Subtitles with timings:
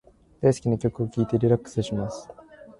[0.41, 2.27] 大好きな曲を聞いてリラックスします。